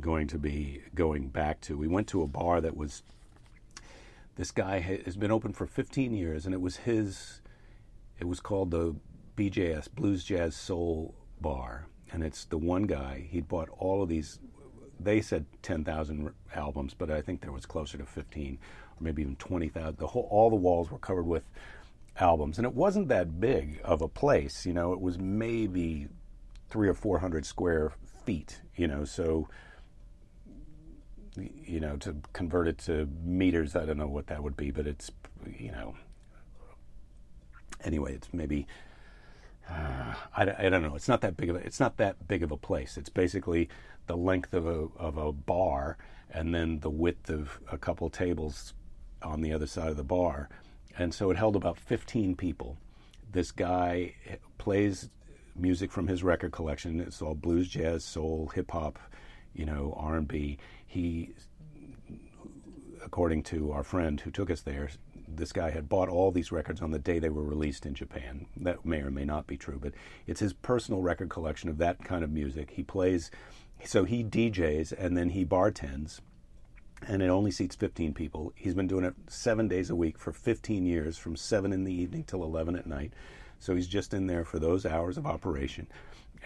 [0.00, 1.76] going to be going back to.
[1.76, 3.02] We went to a bar that was.
[4.36, 7.40] This guy has been open for 15 years, and it was his.
[8.20, 8.94] It was called the
[9.38, 13.28] BJS Blues Jazz Soul Bar, and it's the one guy.
[13.30, 14.40] He'd bought all of these.
[14.98, 18.58] They said 10,000 albums, but I think there was closer to 15 or
[19.00, 19.96] maybe even 20,000.
[19.96, 21.44] The whole all the walls were covered with
[22.18, 24.66] albums, and it wasn't that big of a place.
[24.66, 26.08] You know, it was maybe
[26.68, 27.92] three or four hundred square
[28.24, 28.60] feet.
[28.74, 29.48] You know, so
[31.36, 34.88] you know to convert it to meters, I don't know what that would be, but
[34.88, 35.12] it's
[35.46, 35.94] you know.
[37.84, 38.66] Anyway, it's maybe
[39.70, 40.94] I, I, don't know.
[40.94, 42.96] It's not that big of a, it's not that big of a place.
[42.96, 43.68] It's basically
[44.06, 45.98] the length of a of a bar
[46.30, 48.74] and then the width of a couple tables
[49.22, 50.48] on the other side of the bar
[50.98, 52.76] and so it held about 15 people.
[53.30, 54.14] This guy
[54.58, 55.10] plays
[55.54, 57.00] music from his record collection.
[57.00, 58.98] It's all blues, jazz, soul, hip hop,
[59.54, 60.58] you know, R&B.
[60.86, 61.34] He
[63.04, 64.90] according to our friend who took us there,
[65.36, 68.46] this guy had bought all these records on the day they were released in Japan.
[68.56, 69.94] That may or may not be true, but
[70.26, 72.70] it's his personal record collection of that kind of music.
[72.70, 73.30] He plays,
[73.84, 76.20] so he DJs and then he bartends
[77.06, 78.52] and it only seats 15 people.
[78.56, 81.92] He's been doing it seven days a week for 15 years, from 7 in the
[81.92, 83.12] evening till 11 at night.
[83.60, 85.88] So he's just in there for those hours of operation.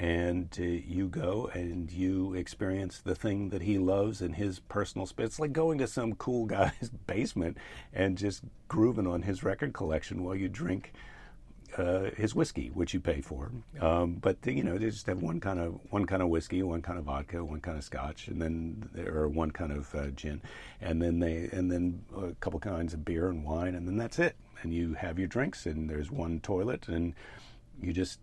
[0.03, 5.07] And uh, you go and you experience the thing that he loves in his personal
[5.07, 5.27] space.
[5.27, 7.57] It's like going to some cool guy's basement
[7.93, 10.93] and just grooving on his record collection while you drink
[11.79, 13.53] uh, his whiskey, which you pay for.
[13.81, 16.83] Um, but you know, they just have one kind of one kind of whiskey, one
[16.83, 20.43] kind of vodka, one kind of scotch, and then or one kind of uh, gin,
[20.81, 24.19] and then they and then a couple kinds of beer and wine, and then that's
[24.19, 24.35] it.
[24.63, 27.15] And you have your drinks, and there's one toilet, and
[27.81, 28.19] you just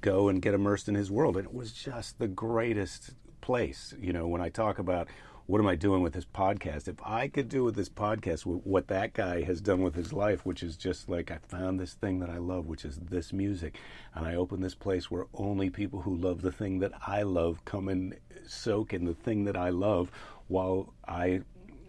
[0.00, 1.36] go and get immersed in his world.
[1.36, 3.94] And it was just the greatest place.
[4.00, 5.08] You know, when I talk about
[5.48, 6.88] what am I doing with this podcast?
[6.88, 10.44] If I could do with this podcast what that guy has done with his life,
[10.44, 13.78] which is just like I found this thing that I love, which is this music,
[14.14, 17.64] and I open this place where only people who love the thing that I love
[17.64, 18.14] come and
[18.46, 20.10] soak in the thing that I love
[20.48, 21.40] while I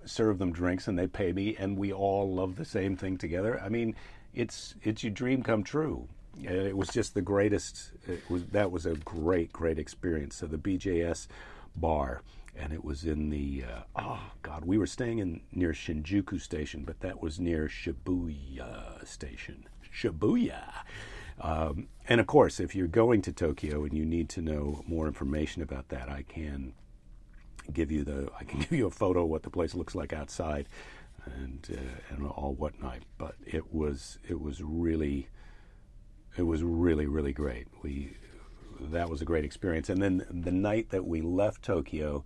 [0.06, 3.60] serve them drinks and they pay me and we all love the same thing together.
[3.60, 3.93] I mean,
[4.34, 6.08] it's it's your dream come true.
[6.43, 7.91] It was just the greatest.
[8.08, 10.36] It was that was a great great experience.
[10.36, 11.28] So the BJS
[11.75, 12.21] bar
[12.58, 16.84] and it was in the uh, oh god we were staying in near shinjuku station
[16.84, 20.63] but that was near shibuya station shibuya
[21.39, 25.08] um, and of course if you're going to tokyo and you need to know more
[25.08, 26.73] information about that i can
[27.71, 30.12] give you the i can give you a photo of what the place looks like
[30.12, 30.67] outside
[31.25, 35.30] and uh, and all whatnot but it was it was really
[36.39, 37.67] it was really really great.
[37.84, 38.15] We
[38.80, 39.89] that was a great experience.
[39.89, 42.23] And then the night that we left tokyo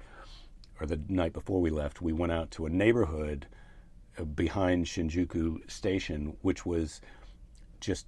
[0.80, 3.48] or the night before we left, we went out to a neighborhood
[4.18, 7.02] uh, behind Shinjuku Station, which was
[7.80, 8.06] just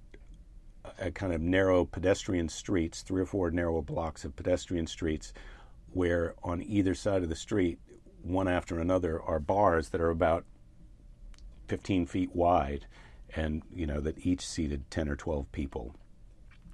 [1.00, 5.32] a kind of narrow pedestrian streets, three or four narrow blocks of pedestrian streets,
[5.92, 7.80] where on either side of the street,
[8.22, 10.44] one after another, are bars that are about
[11.66, 12.86] 15 feet wide,
[13.36, 15.94] and you know that each seated 10 or 12 people.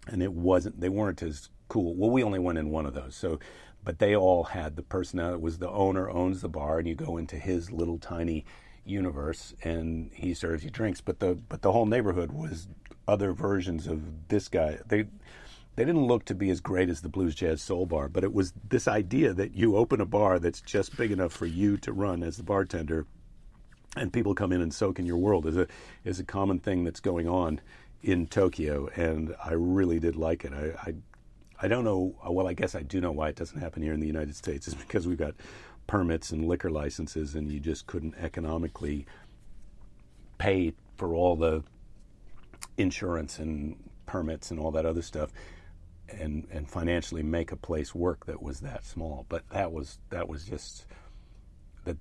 [0.08, 1.94] And it wasn't; they weren't as cool.
[1.94, 3.38] Well, we only went in one of those, so
[3.84, 5.34] but they all had the personality.
[5.34, 8.44] It was the owner owns the bar, and you go into his little tiny
[8.84, 11.00] universe, and he serves you drinks.
[11.00, 12.68] But the but the whole neighborhood was
[13.06, 14.78] other versions of this guy.
[14.86, 15.06] They
[15.74, 18.32] they didn't look to be as great as the blues jazz soul bar, but it
[18.32, 21.92] was this idea that you open a bar that's just big enough for you to
[21.92, 23.06] run as the bartender,
[23.96, 25.66] and people come in and soak in your world is a
[26.04, 27.60] is a common thing that's going on
[28.02, 30.52] in Tokyo, and I really did like it.
[30.52, 30.94] I, I
[31.60, 32.14] I don't know.
[32.28, 34.66] Well, I guess I do know why it doesn't happen here in the United States.
[34.66, 35.34] Is because we've got
[35.86, 39.06] permits and liquor licenses, and you just couldn't economically
[40.38, 41.62] pay for all the
[42.76, 43.76] insurance and
[44.06, 45.30] permits and all that other stuff
[46.08, 50.28] and and financially make a place work that was that small but that was that
[50.28, 50.86] was just
[51.84, 51.96] that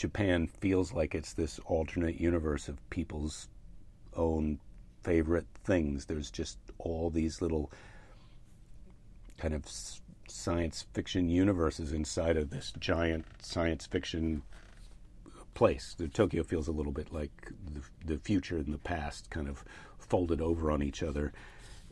[0.00, 3.48] Japan feels like it's this alternate universe of people's
[4.16, 4.58] own
[5.02, 7.70] favorite things there's just all these little
[9.36, 9.66] kind of
[10.26, 14.42] science fiction universes inside of this giant science fiction
[15.52, 15.94] place.
[15.98, 17.82] The Tokyo feels a little bit like the,
[18.14, 19.62] the future and the past kind of
[19.98, 21.32] folded over on each other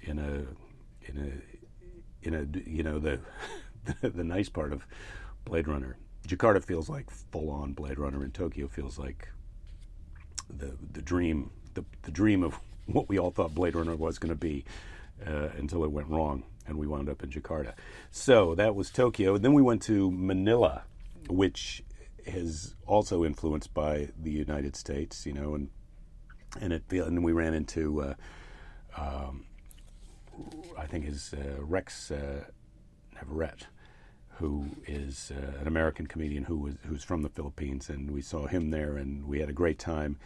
[0.01, 0.47] in a
[1.11, 1.43] in
[2.23, 3.21] a in a you know the
[4.01, 4.87] the, the nice part of
[5.45, 5.99] Blade Runner.
[6.27, 9.29] Jakarta feels like full on Blade Runner, and Tokyo feels like
[10.49, 14.31] the the dream the the dream of what we all thought Blade Runner was going
[14.31, 14.65] to be
[15.27, 17.75] uh, until it went wrong, and we wound up in Jakarta.
[18.11, 19.39] So that was Tokyo.
[19.39, 20.83] Then we went to Manila,
[21.29, 21.83] which
[22.25, 25.69] is also influenced by the United States, you know, and
[26.61, 28.15] and it and we ran into uh,
[28.97, 29.45] um,
[30.77, 32.45] I think is uh, Rex uh,
[33.15, 33.67] Navarrete,
[34.39, 38.47] who is uh, an American comedian who was who's from the Philippines, and we saw
[38.47, 40.17] him there, and we had a great time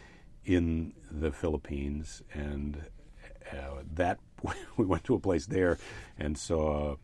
[0.45, 2.83] in the Philippines, and
[3.51, 4.19] uh, that
[4.77, 5.77] we went to a place there
[6.17, 6.95] and saw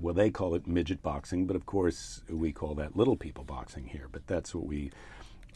[0.00, 3.86] well, they call it midget boxing, but of course we call that little people boxing
[3.86, 4.08] here.
[4.10, 4.90] But that's what we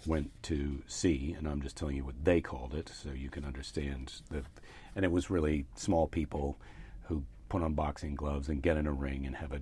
[0.07, 3.45] went to see, and I'm just telling you what they called it, so you can
[3.45, 4.13] understand.
[4.31, 4.43] The,
[4.95, 6.59] and it was really small people
[7.09, 9.61] who put on boxing gloves and get in a ring and have a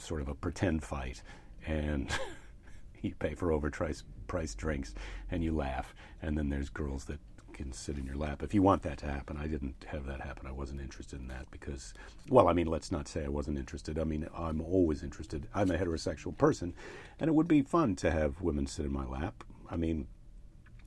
[0.00, 1.22] sort of a pretend fight,
[1.66, 2.10] and
[3.02, 4.94] you pay for overpriced price drinks
[5.30, 7.18] and you laugh, and then there's girls that
[7.52, 9.36] can sit in your lap if you want that to happen.
[9.36, 10.46] I didn't have that happen.
[10.46, 11.92] I wasn't interested in that because,
[12.28, 13.98] well, I mean, let's not say I wasn't interested.
[13.98, 15.46] I mean, I'm always interested.
[15.54, 16.74] I'm a heterosexual person,
[17.18, 19.44] and it would be fun to have women sit in my lap.
[19.70, 20.06] I mean,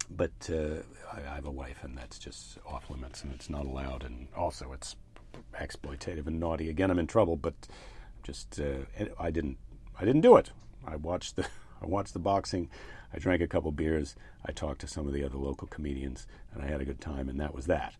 [0.09, 3.65] but uh, I, I have a wife, and that's just off limits, and it's not
[3.65, 4.03] allowed.
[4.03, 4.95] And also, it's
[5.59, 6.69] exploitative and naughty.
[6.69, 7.53] Again, I'm in trouble, but
[8.23, 9.57] just uh, I didn't.
[9.99, 10.51] I didn't do it.
[10.85, 11.45] I watched the.
[11.81, 12.69] I watched the boxing.
[13.13, 14.15] I drank a couple beers.
[14.45, 17.27] I talked to some of the other local comedians, and I had a good time,
[17.29, 17.93] and that was that.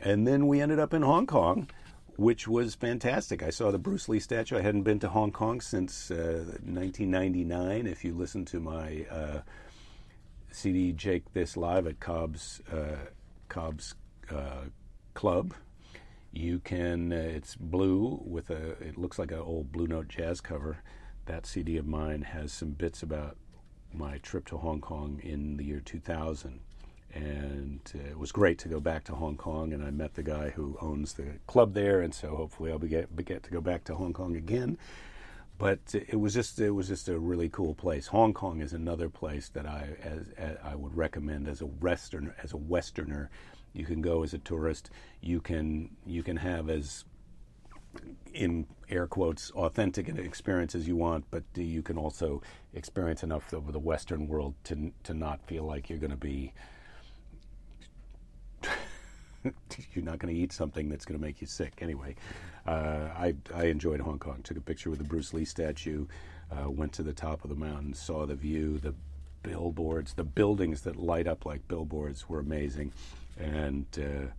[0.00, 1.68] And then we ended up in Hong Kong,
[2.16, 3.42] which was fantastic.
[3.42, 4.56] I saw the Bruce Lee statue.
[4.56, 7.86] I hadn't been to Hong Kong since uh, 1999.
[7.86, 9.40] If you listen to my uh,
[10.50, 12.96] CD Jake This Live at Cobb's, uh,
[13.48, 13.94] Cobb's
[14.30, 14.66] uh,
[15.14, 15.54] Club,
[16.36, 20.40] you can, uh, it's blue with a, it looks like an old Blue Note jazz
[20.40, 20.78] cover.
[21.26, 23.36] That CD of mine has some bits about
[23.92, 26.60] my trip to Hong Kong in the year 2000.
[27.14, 30.22] And uh, it was great to go back to Hong Kong, and I met the
[30.22, 33.60] guy who owns the club there, and so hopefully I'll be get, get to go
[33.60, 34.76] back to Hong Kong again.
[35.56, 38.08] But it was just it was just a really cool place.
[38.08, 42.34] Hong Kong is another place that I as, as I would recommend as a western
[42.42, 43.30] as a westerner.
[43.72, 44.90] You can go as a tourist.
[45.20, 47.04] You can you can have as
[48.32, 53.78] in air quotes authentic experiences you want, but you can also experience enough of the
[53.78, 56.52] Western world to to not feel like you're going to be
[59.94, 61.74] you're not going to eat something that's going to make you sick.
[61.80, 62.16] Anyway,
[62.66, 64.40] uh, I I enjoyed Hong Kong.
[64.42, 66.06] Took a picture with the Bruce Lee statue.
[66.50, 68.94] Uh, went to the top of the mountain, saw the view, the
[69.42, 72.92] billboards, the buildings that light up like billboards were amazing,
[73.38, 74.30] and uh,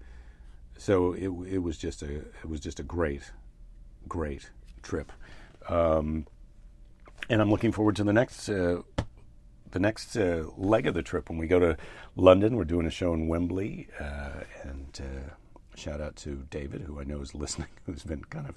[0.78, 3.32] so it it was just a it was just a great
[4.08, 4.50] great
[4.82, 5.12] trip.
[5.68, 6.28] Um,
[7.30, 8.82] and I'm looking forward to the next uh,
[9.76, 11.76] the next uh, leg of the trip when we go to
[12.16, 12.56] London.
[12.56, 15.34] We're doing a show in Wembley, uh, and uh,
[15.76, 18.56] shout out to David, who I know is listening, who's been kind of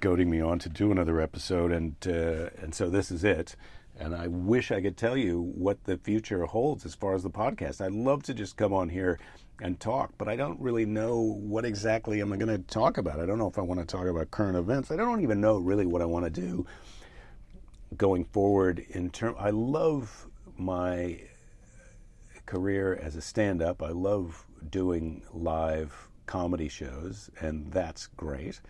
[0.00, 3.54] goading me on to do another episode, and uh, and so this is it.
[3.96, 7.30] and I wish I could tell you what the future holds as far as the
[7.30, 7.80] podcast.
[7.80, 9.20] I'd love to just come on here
[9.60, 13.20] and talk, but I don't really know what exactly am I going to talk about.
[13.20, 14.90] I don't know if I want to talk about current events.
[14.90, 16.66] I don't even know really what I want to do
[17.96, 21.20] going forward in term I love my
[22.46, 23.82] career as a stand-up.
[23.82, 28.60] I love doing live comedy shows, and that's great.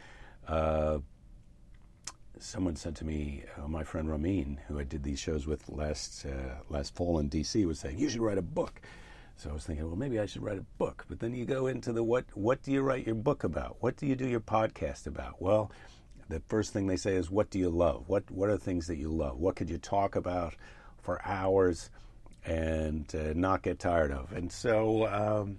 [0.47, 0.99] Uh,
[2.39, 6.27] someone said to me, uh, my friend Ramin, who I did these shows with last
[6.27, 8.81] uh, last fall in D.C., was saying you should write a book.
[9.37, 11.05] So I was thinking, well, maybe I should write a book.
[11.09, 12.25] But then you go into the what?
[12.35, 13.77] What do you write your book about?
[13.81, 15.41] What do you do your podcast about?
[15.41, 15.71] Well,
[16.29, 18.09] the first thing they say is, what do you love?
[18.09, 19.39] What What are the things that you love?
[19.39, 20.55] What could you talk about
[21.03, 21.91] for hours
[22.45, 24.33] and uh, not get tired of?
[24.33, 25.59] And so um,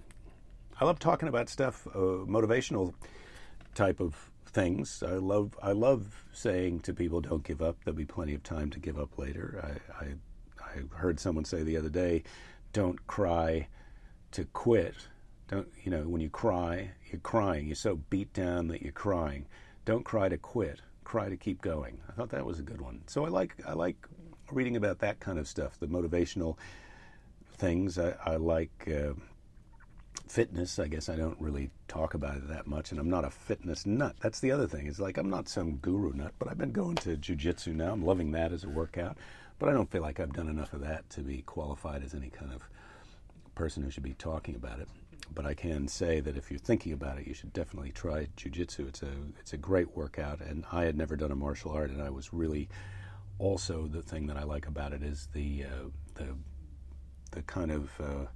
[0.80, 2.94] I love talking about stuff, uh, motivational
[3.74, 5.02] type of things.
[5.06, 7.76] I love I love saying to people, "Don't give up.
[7.84, 10.08] There'll be plenty of time to give up later." I I,
[10.60, 12.22] I heard someone say the other day,
[12.72, 13.68] "Don't cry
[14.32, 14.94] to quit."
[15.48, 17.66] Don't you know when you cry, you're crying.
[17.66, 19.46] You're so beat down that you're crying.
[19.84, 20.80] Don't cry to quit.
[21.04, 22.00] Cry to keep going.
[22.08, 23.02] I thought that was a good one.
[23.06, 24.08] So I like I like
[24.54, 26.56] reading about that kind of stuff, the motivational
[27.56, 27.98] things.
[27.98, 28.88] I, I like.
[28.88, 29.14] Uh,
[30.28, 33.30] fitness, I guess I don't really talk about it that much, and I'm not a
[33.30, 34.16] fitness nut.
[34.20, 34.86] That's the other thing.
[34.86, 37.92] It's like I'm not some guru nut, but I've been going to jujitsu now.
[37.92, 39.18] I'm loving that as a workout,
[39.58, 42.30] but I don't feel like I've done enough of that to be qualified as any
[42.30, 42.68] kind of
[43.54, 44.88] person who should be talking about it.
[45.34, 48.88] But I can say that if you're thinking about it, you should definitely try jujitsu.
[48.88, 52.02] It's a it's a great workout, and I had never done a martial art, and
[52.02, 52.68] I was really
[53.38, 56.36] also the thing that I like about it is the uh, the
[57.32, 58.26] the kind of uh,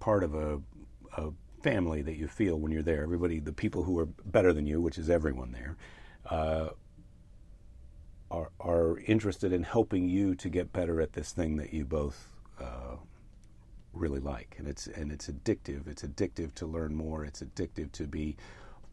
[0.00, 0.60] part of a
[1.16, 1.30] a
[1.62, 3.02] family that you feel when you're there.
[3.02, 5.76] Everybody, the people who are better than you, which is everyone there,
[6.28, 6.70] uh,
[8.30, 12.28] are are interested in helping you to get better at this thing that you both
[12.60, 12.96] uh,
[13.92, 15.86] really like, and it's and it's addictive.
[15.86, 17.24] It's addictive to learn more.
[17.24, 18.36] It's addictive to be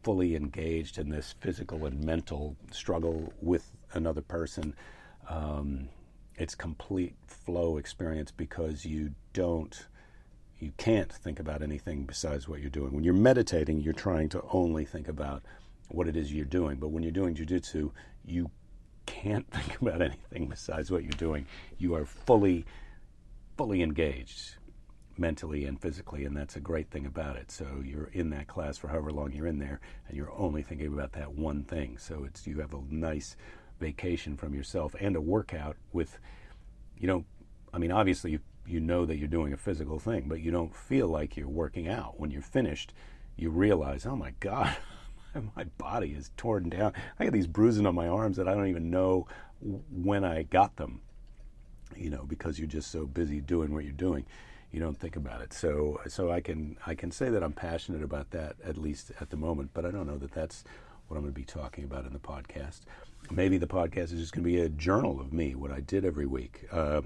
[0.02, 4.74] fully engaged in this physical and mental struggle with another person.
[5.28, 5.88] Um,
[6.36, 9.86] it's complete flow experience because you don't
[10.58, 12.92] you can't think about anything besides what you're doing.
[12.92, 15.42] When you're meditating, you're trying to only think about
[15.88, 16.76] what it is you're doing.
[16.76, 17.90] But when you're doing jujitsu,
[18.24, 18.48] you
[19.06, 21.46] can't think about anything besides what you're doing.
[21.78, 22.64] You are fully,
[23.56, 24.54] fully engaged
[25.18, 27.50] mentally and physically, and that's a great thing about it.
[27.50, 30.92] So you're in that class for however long you're in there, and you're only thinking
[30.92, 31.98] about that one thing.
[31.98, 33.36] So it's you have a nice
[33.82, 36.18] vacation from yourself and a workout with,
[36.96, 37.24] you know,
[37.74, 40.74] I mean, obviously you you know that you're doing a physical thing, but you don't
[40.74, 42.18] feel like you're working out.
[42.20, 42.94] When you're finished,
[43.36, 44.76] you realize, oh my God,
[45.56, 46.92] my body is torn down.
[47.18, 49.26] I got these bruises on my arms that I don't even know
[49.60, 51.00] when I got them,
[51.96, 54.26] you know, because you're just so busy doing what you're doing.
[54.70, 55.52] You don't think about it.
[55.52, 59.30] So, so I can I can say that I'm passionate about that at least at
[59.30, 60.64] the moment, but I don't know that that's
[61.08, 62.80] what I'm going to be talking about in the podcast.
[63.30, 66.04] Maybe the podcast is just going to be a journal of me, what I did
[66.04, 66.66] every week.
[66.70, 67.02] Uh,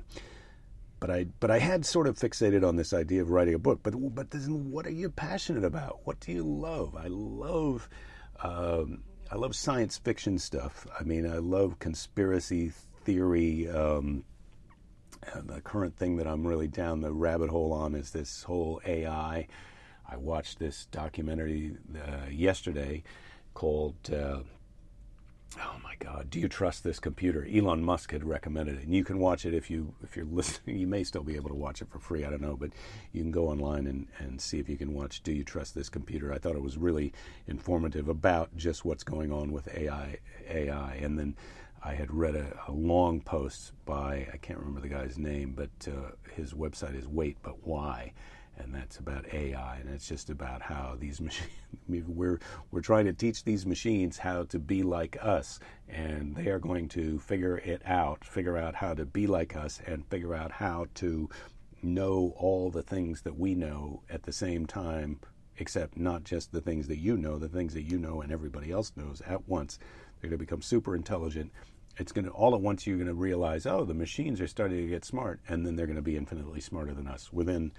[0.98, 3.81] but I but I had sort of fixated on this idea of writing a book.
[3.83, 6.00] But but what are you passionate about?
[6.05, 6.96] What do you love?
[6.96, 7.88] I love
[8.42, 10.87] um, I love science fiction stuff.
[10.98, 12.72] I mean, I love conspiracy
[13.05, 13.68] theory.
[13.68, 14.24] Um,
[15.35, 19.48] the current thing that I'm really down the rabbit hole on is this whole AI.
[20.09, 23.02] I watched this documentary uh, yesterday
[23.55, 24.40] called uh,
[25.59, 27.47] oh my god do you trust this computer?
[27.53, 30.79] Elon musk had recommended it and you can watch it if you if you're listening.
[30.79, 32.71] You may still be able to watch it for free i don't know but
[33.12, 35.88] you can go online and, and see if you can watch do you trust this
[35.88, 36.33] computer?
[36.33, 37.12] I thought it was really
[37.47, 41.37] informative about just what's going on with ai ai and then
[41.83, 45.71] i had read a, a long post by i can't remember the guy's name but
[45.88, 48.12] uh, his website is wait but why
[48.59, 51.51] and that's about AI, and it's just about how these machines.
[51.88, 56.59] we're we're trying to teach these machines how to be like us, and they are
[56.59, 60.53] going to figure it out, figure out how to be like us, and figure out
[60.53, 61.28] how to
[61.83, 65.20] know all the things that we know at the same time,
[65.59, 68.70] except not just the things that you know, the things that you know and everybody
[68.70, 69.78] else knows at once.
[70.20, 71.53] They're going to become super intelligent.
[71.99, 72.87] It's going to all at once.
[72.87, 75.87] You're going to realize, oh, the machines are starting to get smart, and then they're
[75.87, 77.72] going to be infinitely smarter than us within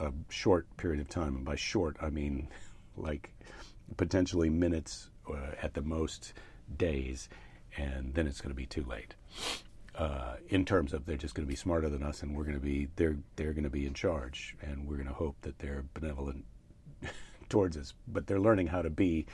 [0.00, 1.36] a short period of time.
[1.36, 2.48] And by short, I mean
[2.96, 3.30] like
[3.96, 6.32] potentially minutes, uh, at the most
[6.76, 7.28] days,
[7.76, 9.14] and then it's going to be too late.
[9.94, 12.54] Uh, in terms of they're just going to be smarter than us, and we're going
[12.54, 15.58] to be they're they're going to be in charge, and we're going to hope that
[15.58, 16.44] they're benevolent
[17.48, 17.94] towards us.
[18.06, 19.26] But they're learning how to be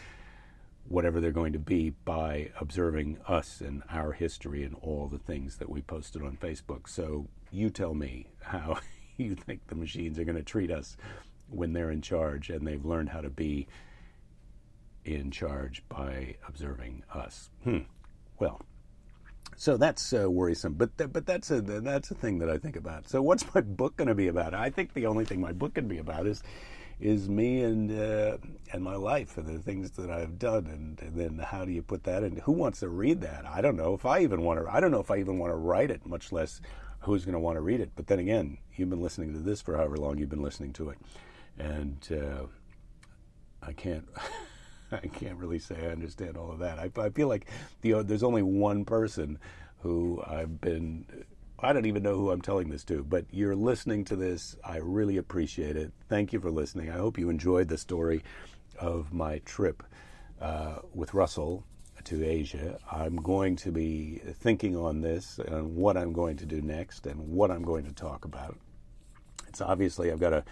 [0.88, 5.56] whatever they're going to be by observing us and our history and all the things
[5.56, 6.88] that we posted on Facebook.
[6.88, 8.78] So you tell me how
[9.28, 10.96] you think the machines are going to treat us
[11.48, 13.66] when they're in charge and they've learned how to be
[15.04, 17.50] in charge by observing us.
[17.64, 17.78] Hmm.
[18.38, 18.60] Well,
[19.56, 22.76] so that's uh, worrisome, but th- but that's a that's a thing that I think
[22.76, 23.08] about.
[23.08, 24.54] So what's my book going to be about?
[24.54, 26.42] I think the only thing my book can be about is
[27.00, 28.38] is me and uh,
[28.72, 31.82] and my life and the things that I've done, and, and, then how do you
[31.82, 32.36] put that in?
[32.38, 33.44] Who wants to read that?
[33.46, 34.72] I don't know if I even want to.
[34.72, 36.60] I don't know if I even want to write it, much less
[37.02, 37.90] who's going to want to read it.
[37.94, 40.90] But then again, you've been listening to this for however long you've been listening to
[40.90, 40.98] it,
[41.58, 42.46] and uh,
[43.62, 44.08] I can't.
[44.92, 46.78] I can't really say I understand all of that.
[46.78, 47.46] I, I feel like
[47.80, 49.38] the, there's only one person
[49.78, 51.06] who I've been.
[51.58, 54.54] I don't even know who I'm telling this to, but you're listening to this.
[54.62, 55.92] I really appreciate it.
[56.10, 56.90] Thank you for listening.
[56.90, 58.22] I hope you enjoyed the story
[58.78, 59.82] of my trip
[60.40, 61.64] uh, with Russell
[62.06, 62.78] to Asia.
[62.90, 67.28] I'm going to be thinking on this and what I'm going to do next and
[67.28, 68.58] what I'm going to talk about.
[69.48, 70.44] It's obviously I've got to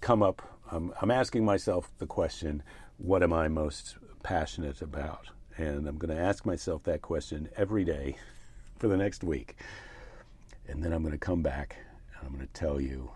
[0.00, 0.42] come up.
[0.70, 2.62] Um, I'm asking myself the question
[2.98, 5.28] what am I most passionate about?
[5.56, 8.16] And I'm going to ask myself that question every day
[8.78, 9.56] for the next week.
[10.68, 11.76] And then I'm going to come back
[12.16, 13.10] and I'm going to tell you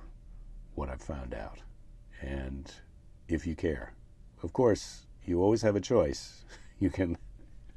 [0.75, 1.59] what I've found out.
[2.21, 2.71] And
[3.29, 3.93] if you care,
[4.43, 6.45] of course, you always have a choice.
[6.79, 7.17] You can,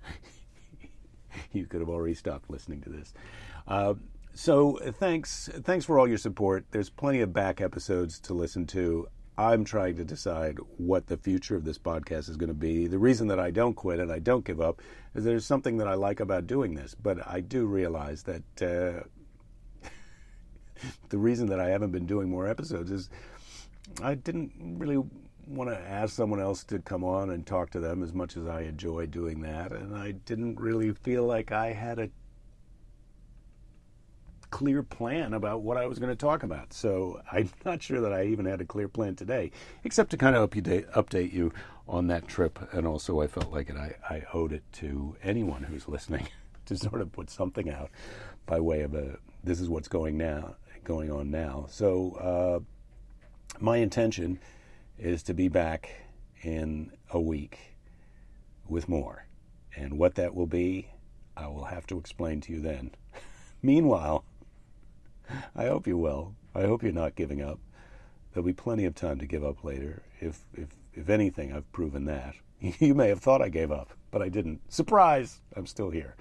[1.51, 3.13] you could have already stopped listening to this.
[3.67, 3.93] Uh,
[4.33, 6.65] so thanks, thanks for all your support.
[6.71, 9.07] There's plenty of back episodes to listen to.
[9.37, 12.87] I'm trying to decide what the future of this podcast is going to be.
[12.87, 14.81] The reason that I don't quit and I don't give up
[15.15, 19.87] is there's something that I like about doing this, but I do realize that uh,
[21.09, 23.09] the reason that I haven't been doing more episodes is
[24.03, 25.01] I didn't really
[25.49, 28.47] want to ask someone else to come on and talk to them as much as
[28.47, 32.09] I enjoy doing that, and I didn't really feel like I had a
[34.51, 36.73] clear plan about what I was going to talk about.
[36.73, 39.51] So I'm not sure that I even had a clear plan today,
[39.83, 41.51] except to kind of update, update you
[41.87, 42.59] on that trip.
[42.73, 46.27] And also, I felt like it, I, I owed it to anyone who's listening
[46.65, 47.89] to sort of put something out
[48.45, 51.65] by way of a this is what's going now going on now.
[51.69, 52.59] So uh,
[53.59, 54.39] my intention
[54.99, 55.89] is to be back
[56.43, 57.75] in a week
[58.67, 59.25] with more.
[59.75, 60.91] And what that will be,
[61.37, 62.91] I will have to explain to you then.
[63.61, 64.23] Meanwhile,
[65.55, 66.35] I hope you will.
[66.53, 67.59] I hope you're not giving up.
[68.33, 70.03] There'll be plenty of time to give up later.
[70.19, 72.35] If if if anything, I've proven that.
[72.79, 74.59] You may have thought I gave up, but I didn't.
[74.67, 75.39] Surprise!
[75.55, 76.15] I'm still here,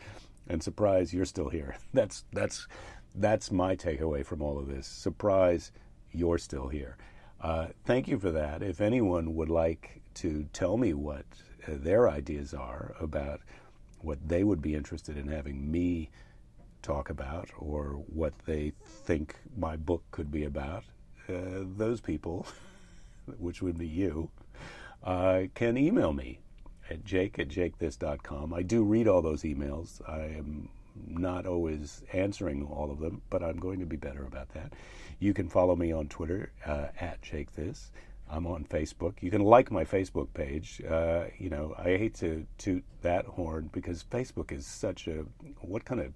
[0.47, 1.76] and surprise, you're still here.
[1.93, 2.68] That's that's
[3.16, 4.87] that's my takeaway from all of this.
[4.87, 5.72] Surprise,
[6.12, 6.97] you're still here.
[7.41, 8.62] Uh, thank you for that.
[8.62, 11.24] If anyone would like to tell me what
[11.66, 13.41] uh, their ideas are about
[14.01, 16.11] what they would be interested in having me
[16.82, 20.84] talk about or what they think my book could be about,
[21.28, 22.47] uh, those people,
[23.39, 24.30] which would be you,
[25.05, 26.41] uh, can email me
[26.91, 28.53] at jake at jakethis.com.
[28.53, 30.01] I do read all those emails.
[30.09, 30.68] I am
[31.07, 34.72] not always answering all of them, but I'm going to be better about that.
[35.18, 37.90] You can follow me on Twitter uh, at jakethis.
[38.30, 39.14] I'm on Facebook.
[39.20, 40.82] You can like my Facebook page.
[40.88, 45.24] Uh, you know, I hate to toot that horn because Facebook is such a
[45.61, 46.12] what kind of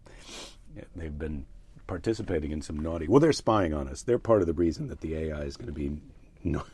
[0.94, 1.46] they've been
[1.86, 3.08] participating in some naughty.
[3.08, 4.02] Well, they're spying on us.
[4.02, 5.96] They're part of the reason that the AI is going to be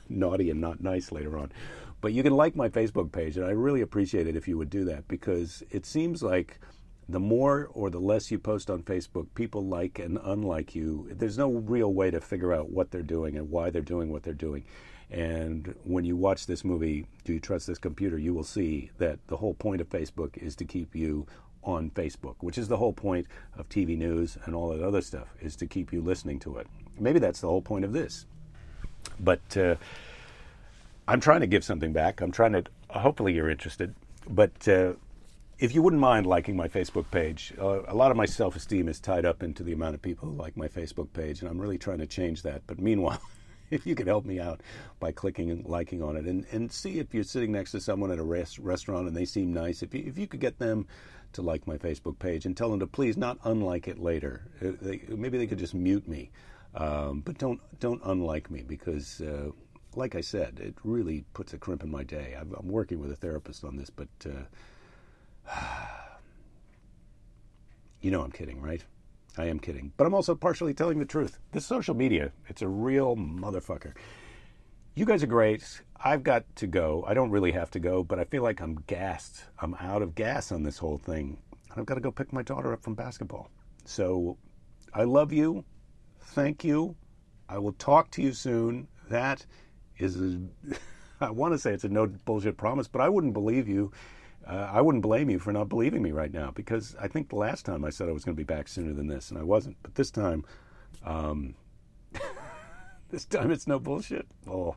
[0.09, 1.53] naughty and not nice later on.
[2.01, 4.71] But you can like my Facebook page, and I really appreciate it if you would
[4.71, 6.61] do that because it seems like
[7.09, 11.09] the more or the less you post on Facebook, people like and unlike you.
[11.11, 14.23] There's no real way to figure out what they're doing and why they're doing what
[14.23, 14.65] they're doing.
[15.11, 18.19] And when you watch this movie, Do You Trust This Computer?
[18.19, 21.27] you will see that the whole point of Facebook is to keep you
[21.65, 25.29] on Facebook, which is the whole point of TV news and all that other stuff,
[25.41, 26.67] is to keep you listening to it.
[26.99, 28.27] Maybe that's the whole point of this.
[29.19, 29.77] But uh,
[31.07, 32.21] I'm trying to give something back.
[32.21, 33.95] I'm trying to, hopefully, you're interested.
[34.29, 34.93] But uh,
[35.59, 38.89] if you wouldn't mind liking my Facebook page, uh, a lot of my self esteem
[38.89, 41.61] is tied up into the amount of people who like my Facebook page, and I'm
[41.61, 42.63] really trying to change that.
[42.67, 43.21] But meanwhile,
[43.71, 44.63] if you could help me out
[45.01, 48.13] by clicking and liking on it, and, and see if you're sitting next to someone
[48.13, 50.87] at a res- restaurant and they seem nice, if you, if you could get them
[51.33, 54.45] to like my Facebook page and tell them to please not unlike it later.
[54.63, 56.31] Uh, they, maybe they could just mute me,
[56.77, 59.51] um, but don't don't unlike me because, uh,
[59.97, 62.37] like I said, it really puts a crimp in my day.
[62.39, 64.45] I'm, I'm working with a therapist on this, but uh,
[68.01, 68.85] you know I'm kidding, right?
[69.37, 71.39] I am kidding, but I'm also partially telling the truth.
[71.53, 73.93] This social media, it's a real motherfucker.
[74.95, 75.83] you guys are great.
[76.03, 77.05] I've got to go.
[77.07, 79.45] I don't really have to go, but I feel like I'm gassed.
[79.61, 81.39] I'm out of gas on this whole thing.
[81.77, 83.49] I've got to go pick my daughter up from basketball.
[83.85, 84.39] So
[84.93, 85.65] I love you.
[86.21, 86.97] Thank you.
[87.49, 88.89] I will talk to you soon.
[89.09, 89.47] That
[89.99, 90.41] is, a,
[91.21, 93.93] I want to say it's a no bullshit promise, but I wouldn't believe you.
[94.49, 97.37] Uh, I wouldn't blame you for not believing me right now because I think the
[97.37, 99.43] last time I said I was going to be back sooner than this, and I
[99.43, 99.77] wasn't.
[99.83, 100.45] But this time,
[101.05, 101.55] um,
[103.11, 104.27] this time it's no bullshit.
[104.47, 104.77] Oh,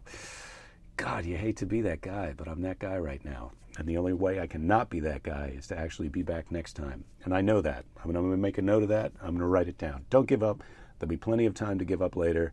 [0.98, 3.54] God, you hate to be that guy, but I'm that guy right now.
[3.78, 6.52] And the only way I can not be that guy is to actually be back
[6.52, 7.06] next time.
[7.24, 7.86] And I know that.
[8.04, 9.14] I mean, I'm going to make a note of that.
[9.22, 10.06] I'm going to write it down.
[10.10, 10.64] Don't give up.
[11.00, 12.52] There'll be plenty of time to give up later.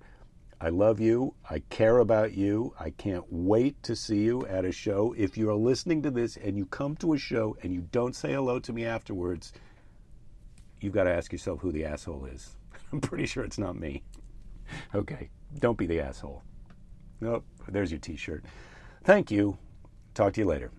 [0.60, 1.34] I love you.
[1.48, 2.74] I care about you.
[2.80, 5.14] I can't wait to see you at a show.
[5.16, 8.16] If you are listening to this and you come to a show and you don't
[8.16, 9.52] say hello to me afterwards,
[10.80, 12.56] you've got to ask yourself who the asshole is.
[12.92, 14.02] I'm pretty sure it's not me.
[14.94, 15.30] Okay,
[15.60, 16.42] don't be the asshole.
[17.20, 18.44] Nope, there's your t shirt.
[19.04, 19.58] Thank you.
[20.14, 20.72] Talk to you later.